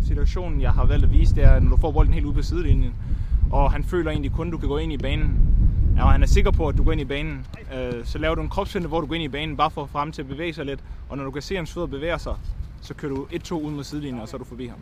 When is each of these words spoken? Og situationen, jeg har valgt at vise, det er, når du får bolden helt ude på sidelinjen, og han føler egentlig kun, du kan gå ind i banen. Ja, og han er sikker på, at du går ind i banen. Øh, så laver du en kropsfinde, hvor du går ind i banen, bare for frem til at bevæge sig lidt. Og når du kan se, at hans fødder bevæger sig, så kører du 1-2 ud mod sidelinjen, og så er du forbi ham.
Og 0.00 0.06
situationen, 0.06 0.60
jeg 0.60 0.70
har 0.70 0.84
valgt 0.84 1.04
at 1.04 1.12
vise, 1.12 1.34
det 1.34 1.44
er, 1.44 1.60
når 1.60 1.70
du 1.70 1.76
får 1.76 1.90
bolden 1.90 2.14
helt 2.14 2.26
ude 2.26 2.34
på 2.34 2.42
sidelinjen, 2.42 2.94
og 3.50 3.72
han 3.72 3.84
føler 3.84 4.10
egentlig 4.10 4.32
kun, 4.32 4.50
du 4.50 4.58
kan 4.58 4.68
gå 4.68 4.78
ind 4.78 4.92
i 4.92 4.96
banen. 4.96 5.38
Ja, 5.96 6.04
og 6.04 6.12
han 6.12 6.22
er 6.22 6.26
sikker 6.26 6.50
på, 6.50 6.68
at 6.68 6.76
du 6.76 6.84
går 6.84 6.92
ind 6.92 7.00
i 7.00 7.04
banen. 7.04 7.46
Øh, 7.74 8.04
så 8.04 8.18
laver 8.18 8.34
du 8.34 8.42
en 8.42 8.48
kropsfinde, 8.48 8.88
hvor 8.88 9.00
du 9.00 9.06
går 9.06 9.14
ind 9.14 9.24
i 9.24 9.28
banen, 9.28 9.56
bare 9.56 9.70
for 9.70 9.86
frem 9.86 10.12
til 10.12 10.22
at 10.22 10.28
bevæge 10.28 10.54
sig 10.54 10.66
lidt. 10.66 10.80
Og 11.08 11.16
når 11.16 11.24
du 11.24 11.30
kan 11.30 11.42
se, 11.42 11.54
at 11.54 11.58
hans 11.58 11.72
fødder 11.72 11.86
bevæger 11.86 12.18
sig, 12.18 12.34
så 12.80 12.94
kører 12.94 13.14
du 13.14 13.24
1-2 13.24 13.54
ud 13.54 13.70
mod 13.70 13.84
sidelinjen, 13.84 14.20
og 14.20 14.28
så 14.28 14.36
er 14.36 14.38
du 14.38 14.44
forbi 14.44 14.66
ham. 14.66 14.78